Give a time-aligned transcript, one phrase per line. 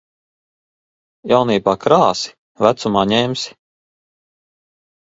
[1.33, 2.35] Jaunībā krāsi,
[2.67, 3.57] vecumā ņemsi.